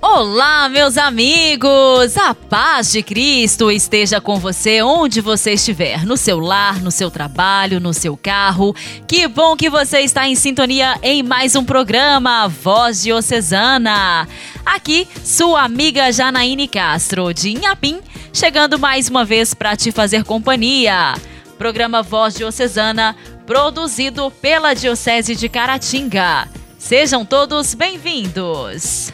[0.00, 2.16] Olá, meus amigos!
[2.16, 7.10] A paz de Cristo esteja com você onde você estiver, no seu lar, no seu
[7.10, 8.74] trabalho, no seu carro.
[9.08, 14.28] Que bom que você está em sintonia em mais um programa Voz Diocesana.
[14.64, 17.98] Aqui, sua amiga Janaíne Castro, de Inhapim,
[18.32, 21.16] chegando mais uma vez para te fazer companhia.
[21.58, 26.46] Programa Voz Diocesana, produzido pela Diocese de Caratinga.
[26.78, 29.10] Sejam todos bem-vindos!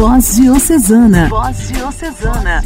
[0.00, 1.28] Voz Diocesana.
[1.28, 2.64] Voz Diocesana.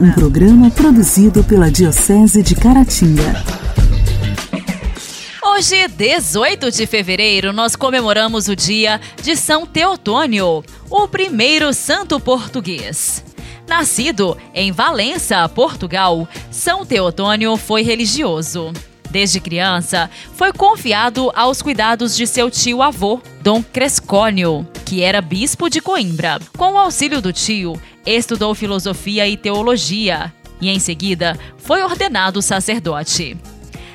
[0.00, 3.44] Um programa produzido pela Diocese de Caratinga.
[5.44, 13.22] Hoje, 18 de fevereiro, nós comemoramos o dia de São Teotônio, o primeiro santo português.
[13.68, 18.72] Nascido em Valença, Portugal, São Teotônio foi religioso.
[19.14, 25.80] Desde criança, foi confiado aos cuidados de seu tio-avô, Dom Crescônio, que era bispo de
[25.80, 26.40] Coimbra.
[26.58, 33.36] Com o auxílio do tio, estudou filosofia e teologia e, em seguida, foi ordenado sacerdote.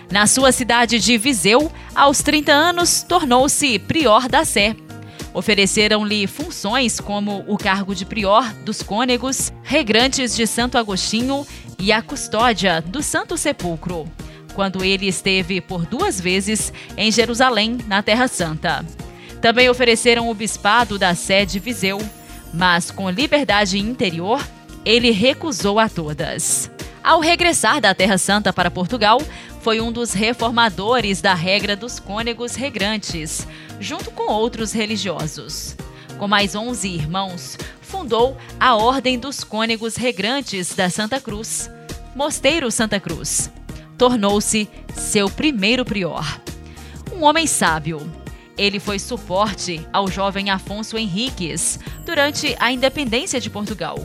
[0.09, 4.73] Na sua cidade de Viseu, aos 30 anos, tornou-se prior da Sé.
[5.33, 11.45] Ofereceram-lhe funções como o cargo de prior dos cônegos, regrantes de Santo Agostinho
[11.77, 14.09] e a custódia do Santo Sepulcro
[14.59, 18.85] quando ele esteve por duas vezes em Jerusalém, na Terra Santa.
[19.41, 21.97] Também ofereceram o bispado da sede Viseu,
[22.53, 24.45] mas com liberdade interior,
[24.83, 26.69] ele recusou a todas.
[27.01, 29.21] Ao regressar da Terra Santa para Portugal,
[29.61, 33.47] foi um dos reformadores da regra dos cônegos regrantes,
[33.79, 35.77] junto com outros religiosos.
[36.17, 41.71] Com mais 11 irmãos, fundou a Ordem dos Cônegos Regrantes da Santa Cruz,
[42.13, 43.49] Mosteiro Santa Cruz,
[43.99, 46.41] tornou-se seu primeiro prior.
[47.13, 47.99] Um homem sábio.
[48.57, 53.97] Ele foi suporte ao jovem Afonso Henriques durante a independência de Portugal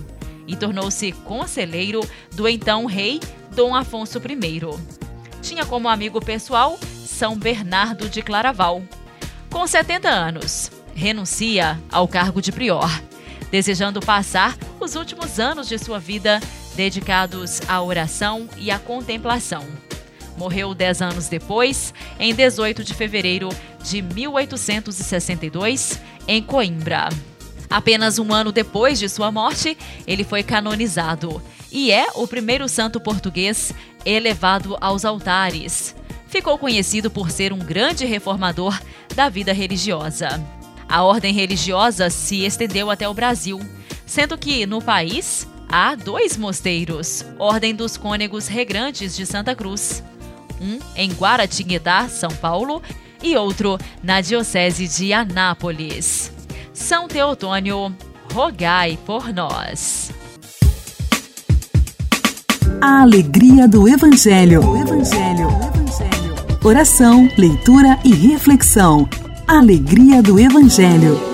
[0.47, 2.01] e tornou-se conselheiro
[2.33, 3.21] do então rei
[3.55, 4.61] Dom Afonso I.
[5.41, 8.83] Tinha como amigo pessoal São Bernardo de Claraval.
[9.49, 12.91] Com 70 anos, renuncia ao cargo de prior,
[13.51, 16.41] desejando passar os últimos anos de sua vida
[16.75, 19.65] dedicados à oração e à contemplação.
[20.37, 23.49] Morreu dez anos depois, em 18 de fevereiro
[23.83, 27.09] de 1862, em Coimbra.
[27.71, 29.77] Apenas um ano depois de sua morte,
[30.07, 31.41] ele foi canonizado
[31.71, 33.73] e é o primeiro santo português
[34.05, 35.95] elevado aos altares.
[36.29, 38.81] Ficou conhecido por ser um grande reformador
[39.15, 40.43] da vida religiosa.
[40.89, 43.61] A ordem religiosa se estendeu até o Brasil,
[44.07, 50.05] sendo que no país há dois mosteiros, Ordem dos Cônegos Regrantes de Santa Cruz
[50.61, 52.81] um em Guaratinguetá, São Paulo,
[53.23, 56.33] e outro na Diocese de Anápolis.
[56.73, 57.95] São Teotônio,
[58.33, 60.13] rogai por nós.
[62.81, 64.61] A alegria do Evangelho.
[64.77, 65.49] Evangelho.
[65.49, 66.35] Evangelho.
[66.63, 69.09] Oração, leitura e reflexão.
[69.47, 71.34] Alegria do Evangelho.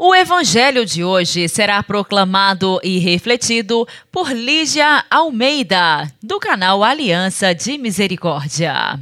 [0.00, 7.76] O evangelho de hoje será proclamado e refletido por Lígia Almeida, do canal Aliança de
[7.76, 9.00] Misericórdia.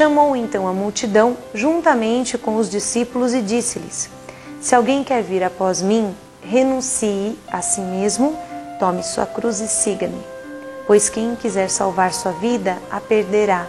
[0.00, 4.08] Chamou então a multidão juntamente com os discípulos e disse-lhes:
[4.58, 8.34] Se alguém quer vir após mim, renuncie a si mesmo,
[8.78, 10.18] tome sua cruz e siga-me.
[10.86, 13.66] Pois quem quiser salvar sua vida, a perderá.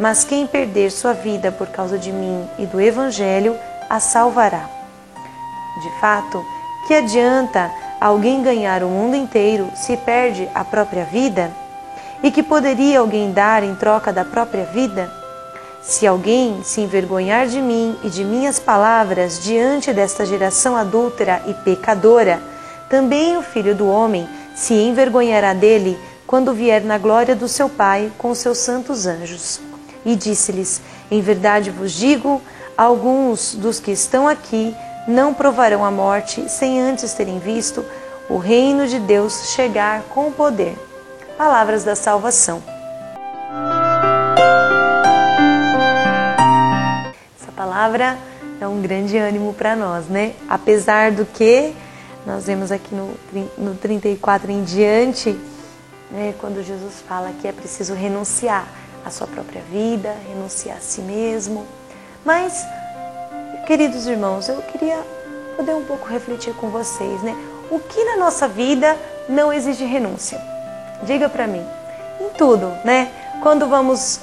[0.00, 3.56] Mas quem perder sua vida por causa de mim e do Evangelho,
[3.88, 4.68] a salvará.
[5.80, 6.44] De fato,
[6.88, 7.70] que adianta
[8.00, 11.52] alguém ganhar o mundo inteiro se perde a própria vida?
[12.20, 15.21] E que poderia alguém dar em troca da própria vida?
[15.82, 21.54] Se alguém se envergonhar de mim e de minhas palavras diante desta geração adúltera e
[21.54, 22.40] pecadora,
[22.88, 28.12] também o filho do homem se envergonhará dele quando vier na glória do seu Pai
[28.16, 29.60] com seus santos anjos.
[30.06, 30.80] E disse-lhes:
[31.10, 32.40] Em verdade vos digo,
[32.76, 34.74] alguns dos que estão aqui
[35.08, 37.84] não provarão a morte sem antes terem visto
[38.30, 40.76] o reino de Deus chegar com poder.
[41.36, 42.71] Palavras da salvação.
[47.82, 48.16] Palavra
[48.60, 50.34] é um grande ânimo para nós, né?
[50.48, 51.74] Apesar do que
[52.24, 53.12] nós vemos aqui no,
[53.58, 55.36] no 34 em diante,
[56.08, 58.68] né, quando Jesus fala que é preciso renunciar
[59.04, 61.66] à sua própria vida, renunciar a si mesmo.
[62.24, 62.64] Mas,
[63.66, 65.00] queridos irmãos, eu queria
[65.56, 67.34] poder um pouco refletir com vocês, né?
[67.68, 68.96] O que na nossa vida
[69.28, 70.40] não exige renúncia?
[71.02, 71.66] Diga para mim.
[72.20, 73.10] Em tudo, né?
[73.42, 74.20] Quando vamos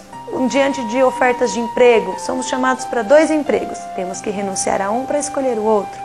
[0.50, 3.78] diante de ofertas de emprego, somos chamados para dois empregos.
[3.96, 6.00] Temos que renunciar a um para escolher o outro.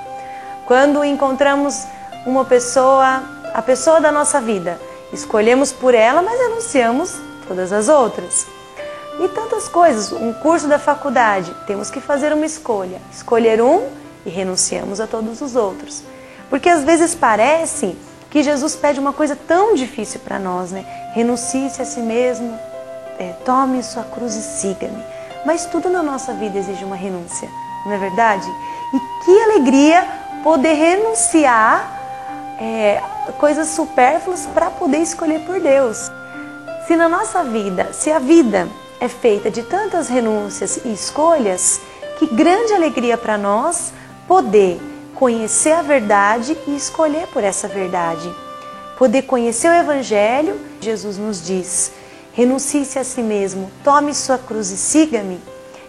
[0.66, 1.86] Quando encontramos
[2.26, 3.22] uma pessoa,
[3.52, 4.80] a pessoa da nossa vida,
[5.12, 7.14] escolhemos por ela, mas renunciamos
[7.46, 8.46] todas as outras.
[9.20, 13.86] E tantas coisas, um curso da faculdade, temos que fazer uma escolha, escolher um
[14.26, 16.02] e renunciamos a todos os outros.
[16.50, 17.96] Porque às vezes parece
[18.30, 20.84] que Jesus pede uma coisa tão difícil para nós, né?
[21.14, 22.58] Renuncie-se a si mesmo,
[23.18, 25.02] é, tome sua cruz e siga-me.
[25.44, 27.48] Mas tudo na nossa vida exige uma renúncia,
[27.84, 28.48] não é verdade?
[28.92, 30.06] E que alegria
[30.42, 33.02] poder renunciar é,
[33.38, 36.10] coisas supérfluas para poder escolher por Deus.
[36.86, 38.68] Se na nossa vida, se a vida
[39.00, 41.80] é feita de tantas renúncias e escolhas,
[42.18, 43.92] que grande alegria para nós
[44.26, 44.80] poder
[45.14, 48.30] conhecer a verdade e escolher por essa verdade.
[48.98, 51.92] Poder conhecer o Evangelho, Jesus nos diz:
[52.34, 55.40] renuncie-se a si mesmo, tome sua cruz e siga-me.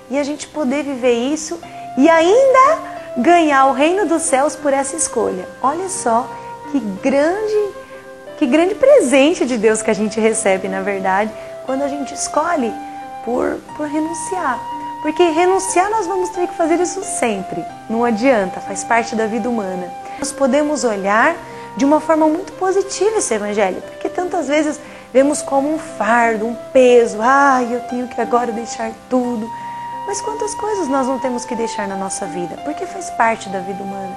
[0.09, 1.59] E a gente poder viver isso
[1.97, 2.79] e ainda
[3.17, 5.47] ganhar o reino dos céus por essa escolha.
[5.61, 6.29] Olha só
[6.71, 7.69] que grande,
[8.37, 11.31] que grande presente de Deus que a gente recebe, na verdade,
[11.65, 12.71] quando a gente escolhe
[13.23, 14.59] por, por renunciar.
[15.01, 17.63] Porque renunciar nós vamos ter que fazer isso sempre.
[17.89, 19.91] Não adianta, faz parte da vida humana.
[20.19, 21.35] Nós podemos olhar
[21.77, 24.79] de uma forma muito positiva esse evangelho, porque tantas vezes
[25.15, 27.19] vemos como um fardo, um peso.
[27.21, 29.49] Ai, eu tenho que agora deixar tudo.
[30.05, 32.57] Mas quantas coisas nós não temos que deixar na nossa vida?
[32.65, 34.13] Porque faz parte da vida humana.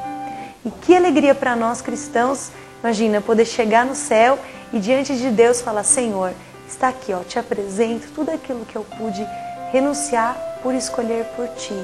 [0.64, 2.50] E que alegria para nós cristãos,
[2.82, 4.40] imagina, poder chegar no céu
[4.72, 6.32] e diante de Deus falar: Senhor,
[6.66, 9.24] está aqui, ó, te apresento tudo aquilo que eu pude
[9.70, 11.78] renunciar por escolher por ti,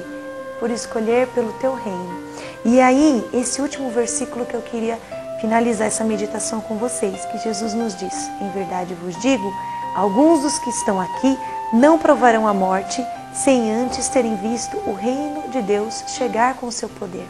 [0.59, 2.21] por escolher pelo teu reino.
[2.65, 4.99] E aí, esse último versículo que eu queria
[5.45, 9.53] finalizar essa meditação com vocês, que Jesus nos diz: Em verdade vos digo,
[9.95, 11.37] alguns dos que estão aqui
[11.71, 16.71] não provarão a morte sem antes terem visto o reino de Deus chegar com o
[16.71, 17.27] seu poder.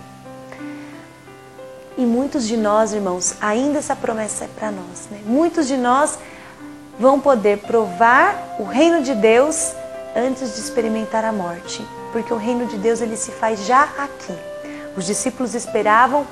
[1.98, 5.08] E muitos de nós, irmãos, ainda essa promessa é para nós.
[5.12, 5.20] Né?
[5.26, 6.18] Muitos de nós
[6.98, 9.74] vão poder provar o reino de Deus
[10.16, 14.38] antes de experimentar a morte, porque o reino de Deus ele se faz já aqui.
[14.96, 16.26] Os discípulos esperavam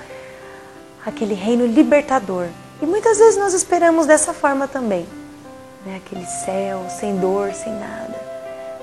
[1.05, 2.47] aquele reino libertador.
[2.81, 5.07] E muitas vezes nós esperamos dessa forma também,
[5.85, 6.01] né?
[6.03, 8.21] aquele céu sem dor, sem nada.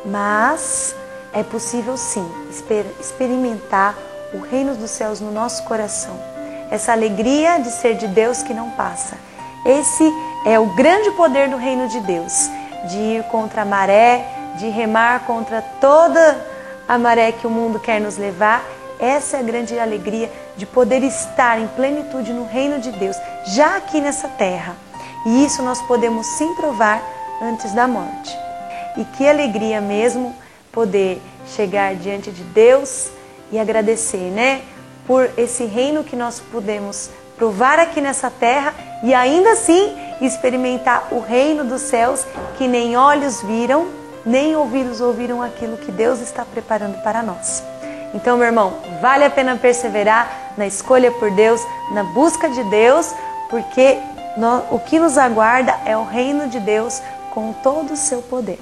[0.05, 0.95] Mas
[1.33, 2.27] é possível sim
[3.01, 3.95] experimentar
[4.33, 6.19] o reino dos céus no nosso coração.
[6.71, 9.17] Essa alegria de ser de Deus que não passa.
[9.67, 10.11] Esse
[10.47, 12.49] é o grande poder do reino de Deus,
[12.89, 14.25] de ir contra a maré,
[14.57, 16.47] de remar contra toda
[16.89, 18.65] a maré que o mundo quer nos levar.
[19.01, 23.17] Essa é a grande alegria de poder estar em plenitude no reino de Deus,
[23.47, 24.77] já aqui nessa terra.
[25.25, 27.03] E isso nós podemos sim provar
[27.41, 28.37] antes da morte.
[28.97, 30.35] E que alegria mesmo
[30.71, 33.11] poder chegar diante de Deus
[33.51, 34.63] e agradecer, né?
[35.07, 41.21] Por esse reino que nós podemos provar aqui nessa terra e ainda assim experimentar o
[41.21, 42.27] reino dos céus
[42.59, 43.89] que nem olhos viram,
[44.27, 47.63] nem ouvidos ouviram aquilo que Deus está preparando para nós.
[48.13, 51.61] Então, meu irmão, vale a pena perseverar na escolha por Deus,
[51.93, 53.15] na busca de Deus,
[53.49, 53.99] porque
[54.71, 57.01] o que nos aguarda é o reino de Deus
[57.33, 58.59] com todo o seu poder.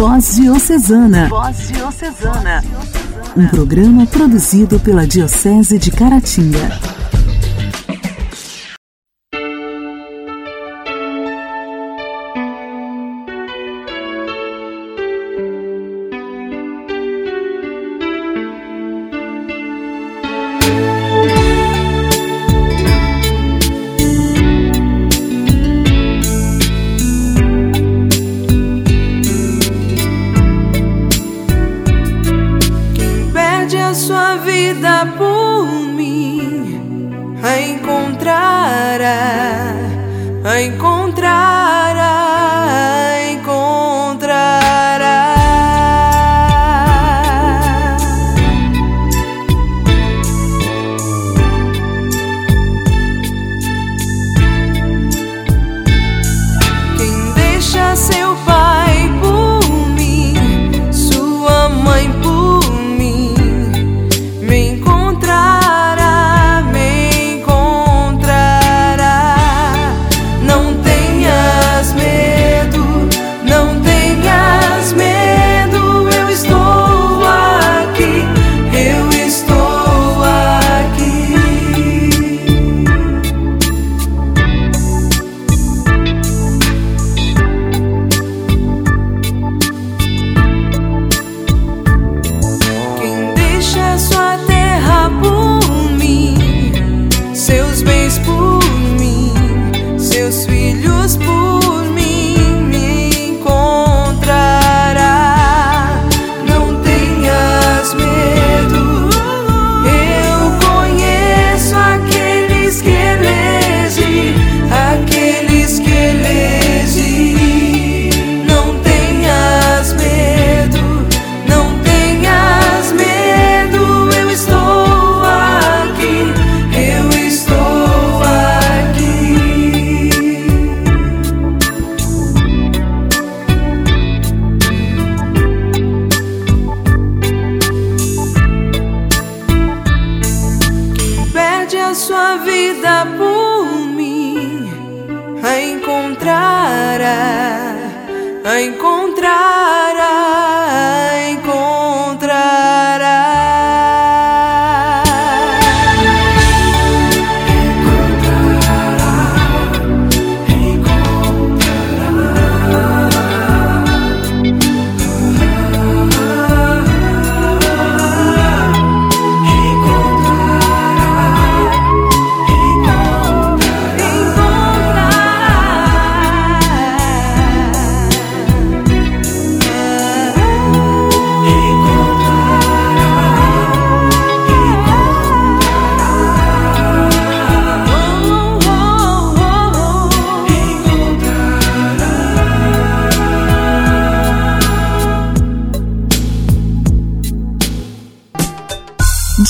[0.00, 1.28] Voz Diocesana.
[1.28, 2.64] Voz Diocesana.
[3.36, 6.89] Um programa produzido pela Diocese de Caratinga.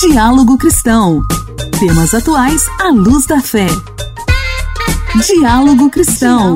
[0.01, 1.21] Diálogo Cristão.
[1.79, 3.67] Temas atuais à luz da fé.
[5.27, 6.55] Diálogo Cristão.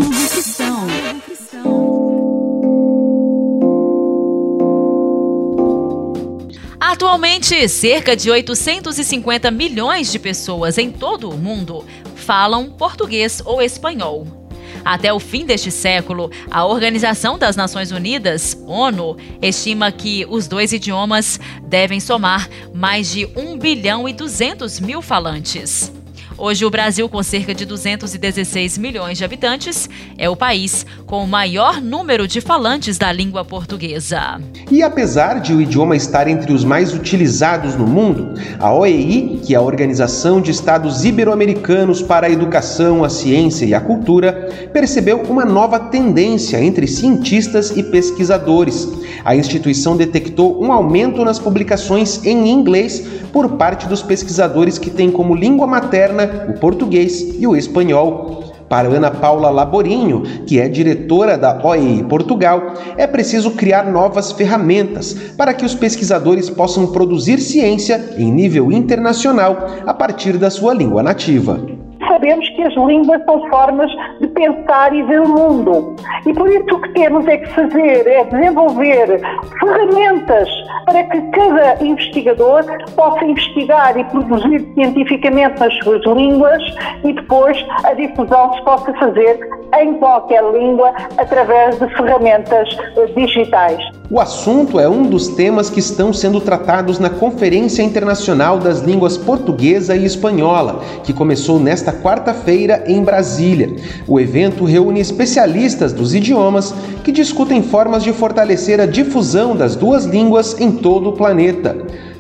[6.80, 11.86] Atualmente, cerca de 850 milhões de pessoas em todo o mundo
[12.16, 14.45] falam português ou espanhol.
[14.86, 20.72] Até o fim deste século, a Organização das Nações Unidas, ONU, estima que os dois
[20.72, 25.92] idiomas devem somar mais de 1 bilhão e 200 mil falantes.
[26.38, 31.27] Hoje, o Brasil, com cerca de 216 milhões de habitantes, é o país com o
[31.27, 34.42] maior número de falantes da língua portuguesa.
[34.70, 39.54] E apesar de o idioma estar entre os mais utilizados no mundo, a OEI, que
[39.54, 45.22] é a Organização de Estados Ibero-Americanos para a Educação, a Ciência e a Cultura, percebeu
[45.22, 48.86] uma nova tendência entre cientistas e pesquisadores.
[49.24, 55.12] A instituição detectou um aumento nas publicações em inglês por parte dos pesquisadores que têm
[55.12, 58.43] como língua materna o português e o espanhol.
[58.67, 65.13] Para Ana Paula Laborinho, que é diretora da OEI Portugal, é preciso criar novas ferramentas
[65.38, 71.03] para que os pesquisadores possam produzir ciência em nível internacional a partir da sua língua
[71.03, 71.85] nativa
[72.15, 73.91] sabemos que as línguas são formas
[74.22, 75.95] de pensar e ver o mundo.
[76.25, 79.19] E por isso o que temos é que fazer é desenvolver
[79.60, 80.50] ferramentas
[80.86, 82.63] para que cada investigador
[82.95, 86.63] possa investigar e produzir cientificamente nas suas línguas
[87.03, 89.39] e depois a difusão se possa fazer
[89.77, 93.84] em qualquer língua através de ferramentas eh, digitais.
[94.07, 99.17] O assunto é um dos temas que estão sendo tratados na Conferência Internacional das Línguas
[99.17, 103.75] Portuguesa e Espanhola, que começou nesta quarta-feira em Brasília.
[104.07, 106.71] O evento reúne especialistas dos idiomas
[107.03, 111.75] que discutem formas de fortalecer a difusão das duas línguas em todo o planeta.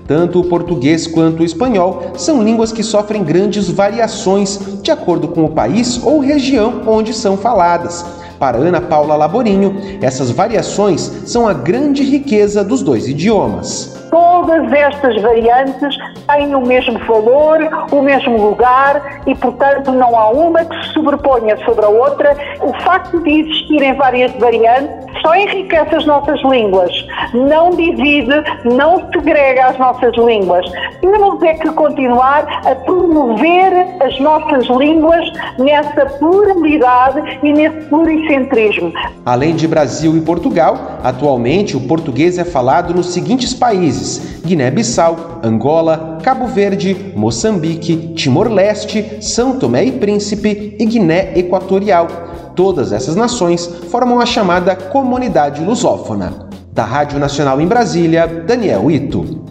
[0.07, 5.43] Tanto o português quanto o espanhol são línguas que sofrem grandes variações de acordo com
[5.43, 8.03] o país ou região onde são faladas.
[8.39, 14.04] Para Ana Paula Laborinho, essas variações são a grande riqueza dos dois idiomas.
[14.15, 17.59] Todas estas variantes têm o mesmo valor,
[17.91, 22.33] o mesmo lugar e, portanto, não há uma que se sobreponha sobre a outra.
[22.61, 26.91] O facto de existirem várias variantes só enriquece as nossas línguas,
[27.33, 30.65] não divide, não segrega as nossas línguas.
[31.01, 35.25] Temos é que continuar a promover as nossas línguas
[35.57, 38.93] nessa pluralidade e nesse pluricentrismo.
[39.25, 44.04] Além de Brasil e Portugal, atualmente o português é falado nos seguintes países:
[44.45, 52.07] Guiné-Bissau, Angola, Cabo Verde, Moçambique, Timor-Leste, São Tomé e Príncipe e Guiné Equatorial.
[52.55, 56.47] Todas essas nações formam a chamada Comunidade Lusófona.
[56.71, 59.45] Da Rádio Nacional em Brasília, Daniel Ito.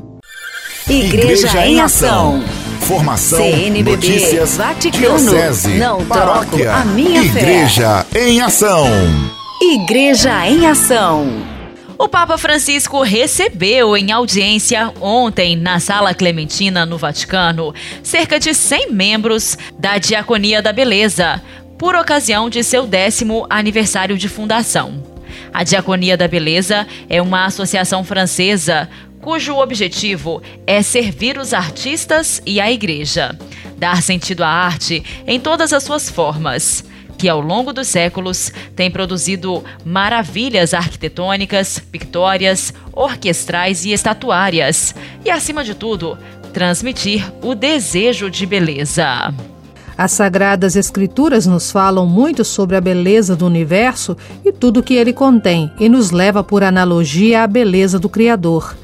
[0.89, 2.43] Igreja, Igreja em Ação.
[2.81, 8.29] Formação, CNBB, notícias, Vaticano, diocese, não paróquia, troco a minha Igreja fé.
[8.29, 8.87] em Ação.
[9.63, 11.54] Igreja em Ação.
[11.97, 17.73] O Papa Francisco recebeu em audiência ontem na Sala Clementina, no Vaticano,
[18.03, 21.41] cerca de 100 membros da Diaconia da Beleza,
[21.79, 25.05] por ocasião de seu décimo aniversário de fundação.
[25.53, 28.89] A Diaconia da Beleza é uma associação francesa
[29.21, 33.39] cujo objetivo é servir os artistas e a igreja,
[33.79, 36.85] dar sentido à arte em todas as suas formas,
[37.25, 45.65] que ao longo dos séculos tem produzido maravilhas arquitetônicas, pictórias, orquestrais e estatuárias, e acima
[45.65, 46.19] de tudo,
[46.53, 49.33] transmitir o desejo de beleza.
[49.97, 54.15] As Sagradas Escrituras nos falam muito sobre a beleza do universo
[54.45, 58.77] e tudo que ele contém, e nos leva por analogia à beleza do Criador.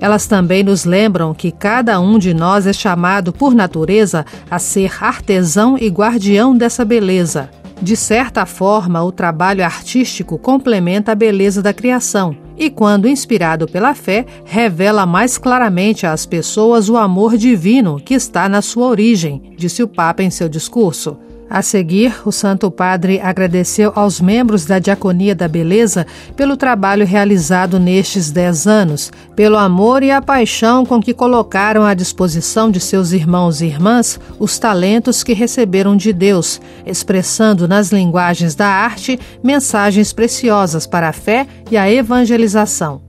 [0.00, 4.90] Elas também nos lembram que cada um de nós é chamado por natureza a ser
[5.04, 7.50] artesão e guardião dessa beleza.
[7.82, 13.92] De certa forma, o trabalho artístico complementa a beleza da criação e, quando inspirado pela
[13.92, 19.82] fé, revela mais claramente às pessoas o amor divino que está na sua origem, disse
[19.82, 21.18] o Papa em seu discurso.
[21.54, 27.78] A seguir, o Santo Padre agradeceu aos membros da Diaconia da Beleza pelo trabalho realizado
[27.78, 33.12] nestes dez anos, pelo amor e a paixão com que colocaram à disposição de seus
[33.12, 40.10] irmãos e irmãs os talentos que receberam de Deus, expressando nas linguagens da arte mensagens
[40.10, 43.02] preciosas para a fé e a evangelização.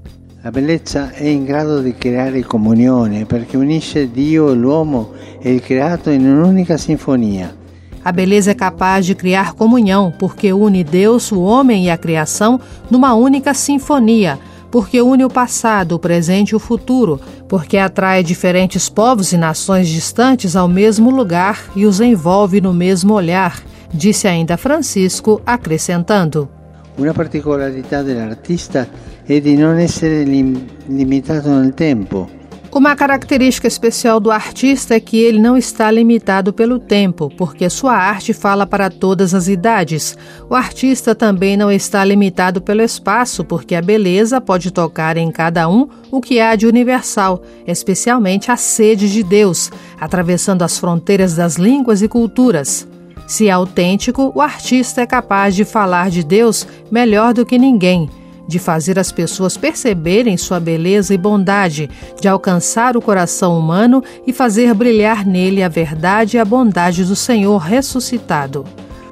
[0.43, 6.09] La bellezza è in grado di creare comunione perché unisce e l'uomo e il creato
[6.09, 7.62] in un'unica sinfonia.
[8.03, 12.59] A beleza é capaz de criar comunhão, porque une Deus, o homem e a criação
[12.91, 14.37] numa única sinfonia,
[14.69, 19.87] porque une o passado, o presente e o futuro, porque atrai diferentes povos e nações
[19.87, 23.61] distantes ao mesmo lugar e os envolve no mesmo olhar,
[23.93, 26.49] disse ainda Francisco, acrescentando.
[26.97, 28.89] Uma particolaridade do artista
[29.29, 32.29] é de não ser limitado no tempo.
[32.75, 37.93] Uma característica especial do artista é que ele não está limitado pelo tempo, porque sua
[37.93, 40.17] arte fala para todas as idades.
[40.49, 45.69] O artista também não está limitado pelo espaço, porque a beleza pode tocar em cada
[45.69, 51.57] um o que há de universal, especialmente a sede de Deus, atravessando as fronteiras das
[51.57, 52.87] línguas e culturas.
[53.27, 58.09] Se é autêntico, o artista é capaz de falar de Deus melhor do que ninguém
[58.47, 64.33] de fazer as pessoas perceberem sua beleza e bondade, de alcançar o coração humano e
[64.33, 68.65] fazer brilhar nele a verdade e a bondade do Senhor ressuscitado.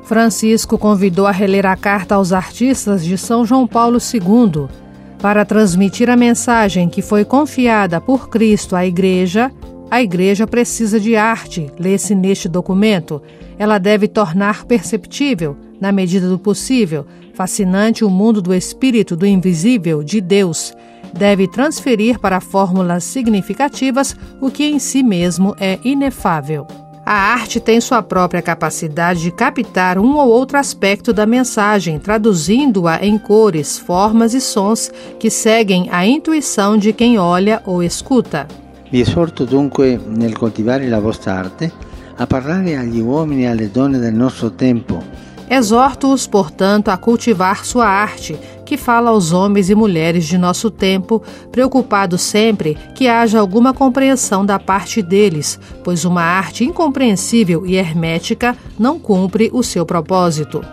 [0.03, 4.67] Francisco convidou a reler a carta aos artistas de São João Paulo II.
[5.21, 9.51] Para transmitir a mensagem que foi confiada por Cristo à Igreja,
[9.89, 13.21] a Igreja precisa de arte, lê-se neste documento.
[13.57, 20.03] Ela deve tornar perceptível, na medida do possível, fascinante o mundo do espírito, do invisível,
[20.03, 20.73] de Deus.
[21.13, 26.67] Deve transferir para fórmulas significativas o que em si mesmo é inefável.
[27.05, 33.03] A arte tem sua própria capacidade de captar um ou outro aspecto da mensagem, traduzindo-a
[33.03, 38.47] em cores, formas e sons que seguem a intuição de quem olha ou escuta.
[38.91, 41.71] Vi esorto dunque nel coltivare la vostra arte
[42.17, 45.01] a parlare agli uomini e alle donne del nostro tempo
[45.53, 51.21] Exorto-os, portanto, a cultivar sua arte, que fala aos homens e mulheres de nosso tempo,
[51.51, 58.55] preocupados sempre que haja alguma compreensão da parte deles, pois uma arte incompreensível e hermética
[58.79, 60.63] não cumpre o seu propósito.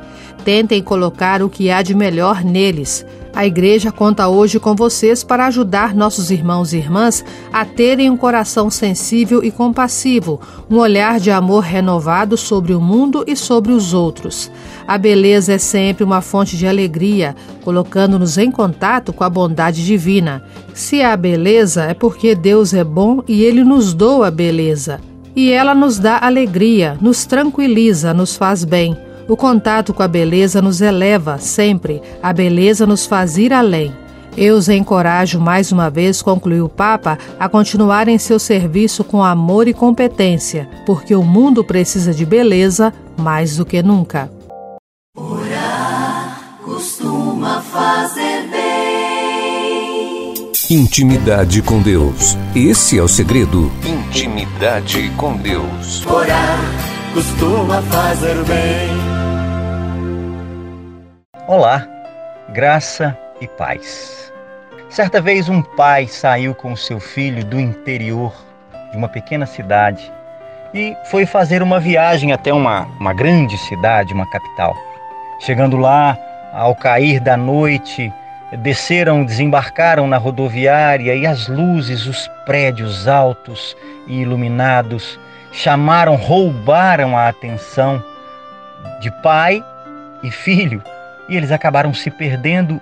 [0.44, 3.04] Tentem colocar o que há de melhor neles.
[3.38, 8.16] A igreja conta hoje com vocês para ajudar nossos irmãos e irmãs a terem um
[8.16, 13.94] coração sensível e compassivo, um olhar de amor renovado sobre o mundo e sobre os
[13.94, 14.50] outros.
[14.88, 20.42] A beleza é sempre uma fonte de alegria, colocando-nos em contato com a bondade divina.
[20.74, 25.00] Se há beleza, é porque Deus é bom e ele nos doa a beleza.
[25.36, 28.96] E ela nos dá alegria, nos tranquiliza, nos faz bem.
[29.28, 33.94] O contato com a beleza nos eleva sempre, a beleza nos faz ir além.
[34.34, 39.22] Eu os encorajo mais uma vez, concluiu o Papa, a continuar em seu serviço com
[39.22, 44.30] amor e competência, porque o mundo precisa de beleza mais do que nunca.
[45.14, 50.50] Orar costuma fazer bem.
[50.70, 52.34] Intimidade com Deus.
[52.54, 53.70] Esse é o segredo.
[53.84, 56.06] Intimidade com Deus.
[56.06, 56.58] Orar
[57.12, 59.07] costuma fazer bem.
[61.48, 61.88] Olá,
[62.50, 64.30] graça e paz.
[64.90, 68.34] Certa vez um pai saiu com seu filho do interior
[68.90, 70.12] de uma pequena cidade
[70.74, 74.76] e foi fazer uma viagem até uma, uma grande cidade, uma capital.
[75.40, 76.18] Chegando lá,
[76.52, 78.12] ao cair da noite,
[78.58, 83.74] desceram, desembarcaram na rodoviária e as luzes, os prédios altos
[84.06, 85.18] e iluminados
[85.50, 88.04] chamaram, roubaram a atenção
[89.00, 89.64] de pai
[90.22, 90.82] e filho
[91.28, 92.80] e eles acabaram se perdendo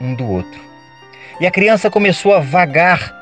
[0.00, 0.60] um do outro.
[1.40, 3.14] E a criança começou a vagar,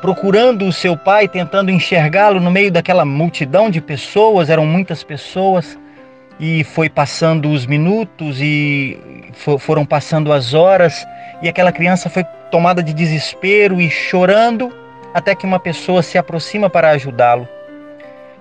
[0.00, 5.78] procurando o seu pai, tentando enxergá-lo no meio daquela multidão de pessoas, eram muitas pessoas,
[6.38, 8.98] e foi passando os minutos e
[9.58, 11.06] foram passando as horas,
[11.40, 14.70] e aquela criança foi tomada de desespero e chorando,
[15.14, 17.48] até que uma pessoa se aproxima para ajudá-lo.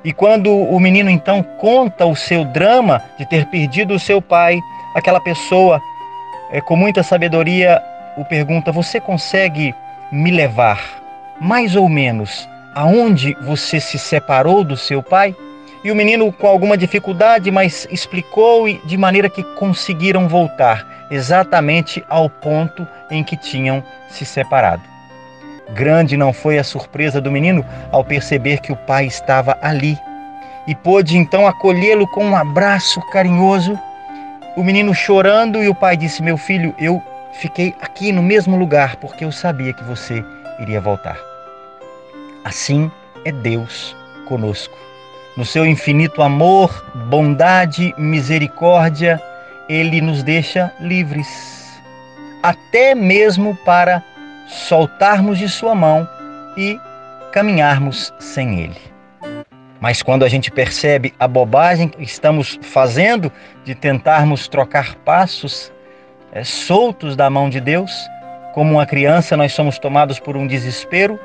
[0.03, 4.59] E quando o menino então conta o seu drama de ter perdido o seu pai,
[4.95, 5.79] aquela pessoa,
[6.49, 7.81] é, com muita sabedoria,
[8.17, 9.75] o pergunta: Você consegue
[10.11, 10.81] me levar
[11.39, 15.35] mais ou menos aonde você se separou do seu pai?
[15.83, 22.27] E o menino, com alguma dificuldade, mas explicou de maneira que conseguiram voltar exatamente ao
[22.27, 24.81] ponto em que tinham se separado.
[25.75, 29.97] Grande não foi a surpresa do menino ao perceber que o pai estava ali
[30.67, 33.79] e pôde então acolhê-lo com um abraço carinhoso.
[34.55, 38.95] O menino chorando e o pai disse: Meu filho, eu fiquei aqui no mesmo lugar
[38.95, 40.23] porque eu sabia que você
[40.59, 41.17] iria voltar.
[42.43, 42.89] Assim
[43.25, 43.95] é Deus
[44.27, 44.77] conosco.
[45.35, 49.21] No seu infinito amor, bondade, misericórdia,
[49.67, 51.27] ele nos deixa livres,
[52.41, 54.01] até mesmo para
[54.47, 56.07] soltarmos de sua mão
[56.55, 56.79] e
[57.33, 58.94] caminharmos sem ele.
[59.85, 63.31] Mas quando a gente percebe a bobagem que estamos fazendo
[63.63, 65.71] de tentarmos trocar passos
[66.31, 67.91] é, soltos da mão de Deus,
[68.55, 71.19] como uma criança, nós somos tomados por um desespero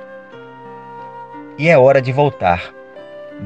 [1.56, 2.62] e é hora de voltar.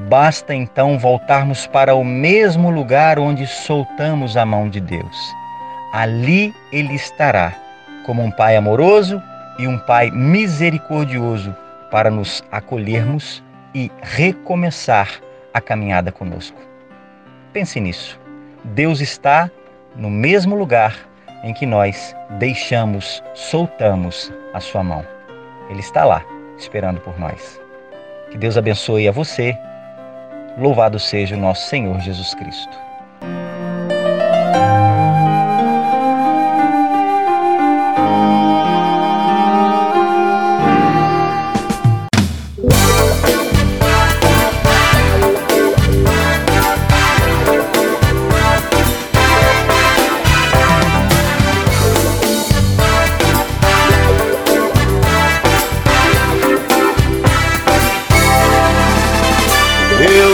[0.09, 5.33] Basta então voltarmos para o mesmo lugar onde soltamos a mão de Deus.
[5.92, 7.55] Ali Ele estará,
[8.05, 9.22] como um Pai amoroso
[9.61, 11.55] e um Pai misericordioso,
[11.88, 13.43] para nos acolhermos
[13.74, 15.20] e recomeçar
[15.52, 16.60] a caminhada conosco.
[17.52, 18.18] Pense nisso.
[18.64, 19.50] Deus está
[19.96, 20.96] no mesmo lugar
[21.42, 25.04] em que nós deixamos, soltamos a sua mão.
[25.68, 26.24] Ele está lá,
[26.58, 27.60] esperando por nós.
[28.30, 29.56] Que Deus abençoe a você.
[30.58, 32.84] Louvado seja o nosso Senhor Jesus Cristo.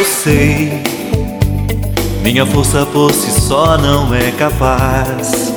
[0.04, 0.82] Sei.
[2.22, 5.52] Minha força por si só não é capaz.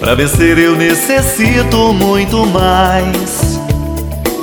[0.00, 3.60] Para vencer eu necessito muito mais.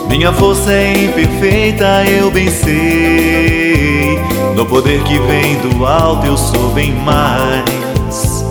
[0.07, 4.19] Minha força é imperfeita, eu bem sei.
[4.55, 8.45] No poder que vem do alto eu sou bem mais.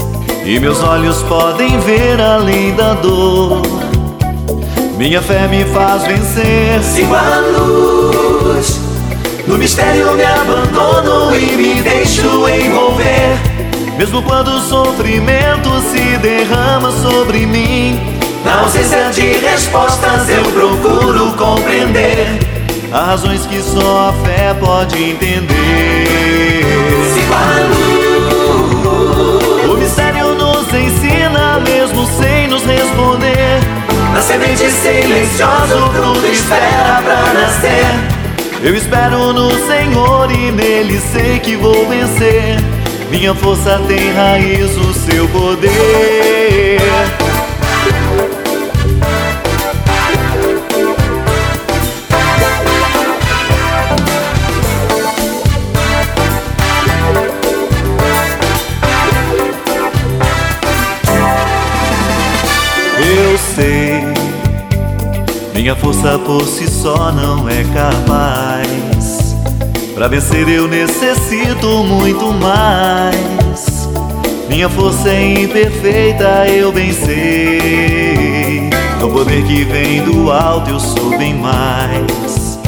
[0.44, 3.62] E meus olhos podem ver além da dor.
[4.96, 6.83] Minha fé me faz vencer.
[6.83, 8.88] Sigo a luz
[9.48, 13.38] no mistério me abandono e me deixo envolver.
[13.96, 17.98] Mesmo quando o sofrimento se derrama sobre mim,
[18.44, 22.38] na ausência de respostas eu procuro compreender.
[22.92, 25.46] Há razões que só a fé pode entender.
[27.14, 29.70] Sigo a luz.
[29.70, 33.61] O mistério nos ensina, mesmo sem nos responder.
[34.12, 36.57] Na semente silenciosa o fruto nascer.
[38.60, 42.56] Eu espero no Senhor e nele sei que vou vencer.
[43.08, 46.80] Minha força tem raiz o seu poder.
[63.00, 63.88] Eu sei
[65.58, 69.34] minha força por si só não é capaz.
[69.92, 73.88] Para vencer eu necessito muito mais.
[74.48, 78.70] Minha força é imperfeita, eu bem sei.
[79.00, 82.60] No poder que vem do alto eu sou bem mais.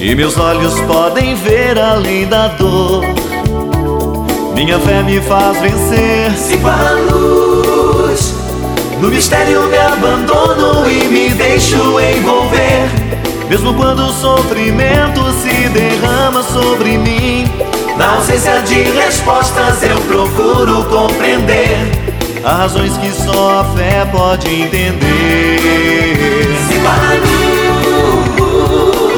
[0.00, 3.04] E meus olhos podem ver além da dor.
[4.56, 6.32] Minha fé me faz vencer.
[6.32, 7.67] Se a luz
[9.00, 12.88] no mistério me abandono e me deixo envolver.
[13.48, 17.46] Mesmo quando o sofrimento se derrama sobre mim,
[17.96, 21.78] na ausência de respostas eu procuro compreender.
[22.44, 25.58] Há razões que só a fé pode entender.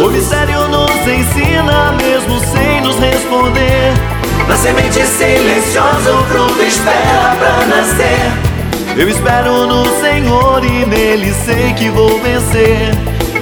[0.03, 3.93] O mistério nos ensina, mesmo sem nos responder.
[4.49, 8.50] Na semente silenciosa o fruto espera pra nascer.
[8.97, 12.91] Eu espero no Senhor e nele sei que vou vencer.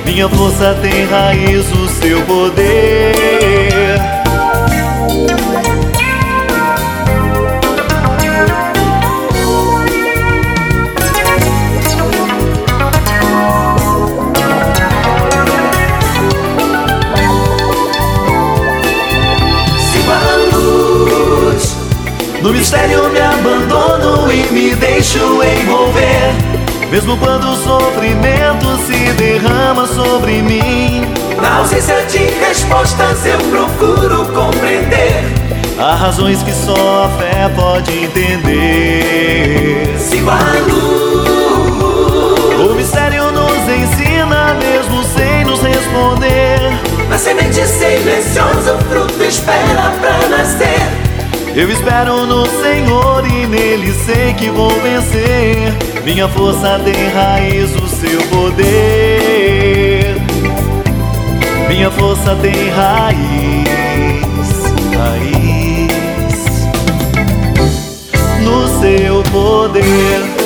[0.05, 3.48] Minha força tem raiz o seu poder.
[22.71, 26.35] Mistério me abandono e me deixo envolver.
[26.91, 31.01] Mesmo quando o sofrimento se derrama sobre mim,
[31.41, 35.25] na ausência de respostas eu procuro compreender.
[35.79, 39.97] Há razões que só a fé pode entender.
[39.99, 42.71] Sigo a luz.
[42.71, 46.61] O mistério nos ensina, mesmo sem nos responder.
[47.09, 51.08] Na semente silenciosa o fruto espera pra nascer.
[51.55, 55.77] Eu espero no Senhor e nele sei que vou vencer.
[56.05, 60.17] Minha força tem raiz, o seu poder.
[61.69, 63.69] Minha força tem raiz,
[64.97, 65.49] raiz
[68.43, 70.38] no seu poder.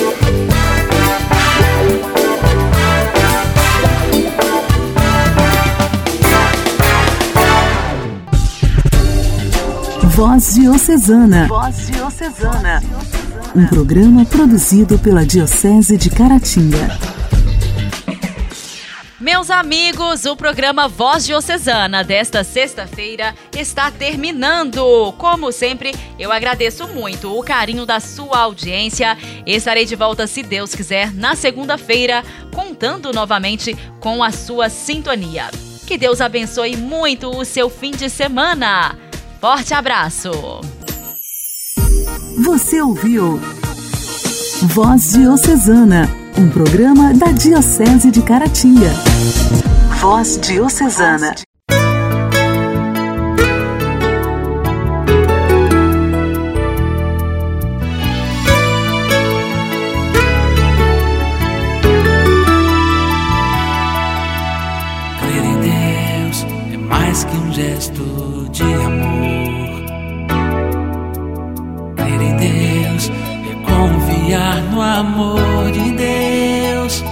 [10.09, 11.47] Voz Diocesana.
[11.47, 12.83] Voz Diocesana.
[13.55, 16.99] Um programa produzido pela Diocese de Caratinga.
[19.19, 25.13] Meus amigos, o programa Voz Diocesana desta sexta-feira está terminando.
[25.17, 29.17] Como sempre, eu agradeço muito o carinho da sua audiência.
[29.45, 35.49] Estarei de volta, se Deus quiser, na segunda-feira, contando novamente com a sua sintonia.
[35.87, 39.02] Que Deus abençoe muito o seu fim de semana.
[39.43, 40.31] Forte abraço!
[42.45, 43.41] Você ouviu
[44.69, 48.89] Voz Diocesana, um programa da Diocese de Caratinga.
[49.99, 51.35] Voz Diocesana.
[65.19, 65.82] Crer em Deus
[66.93, 69.83] mais que um gesto de amor.
[71.95, 73.11] Crer em Deus
[73.49, 77.03] é confiar no amor de Deus.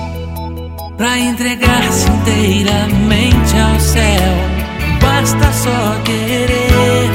[0.98, 4.34] Pra entregar-se inteiramente ao céu,
[5.02, 7.10] basta só querer.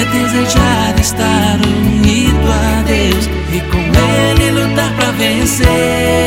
[0.00, 3.78] É desejar estar unido a Deus e com
[4.38, 6.17] Ele lutar pra vencer.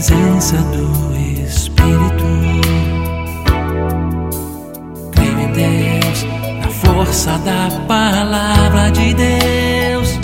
[0.00, 2.24] Presença do Espírito.
[5.12, 6.26] Creio em Deus
[6.62, 10.18] na força da palavra de Deus.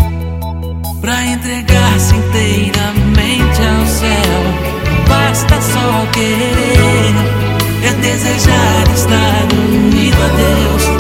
[1.02, 7.14] Pra entregar-se inteiramente ao céu, basta só querer.
[7.84, 10.95] É desejar estar unido a Deus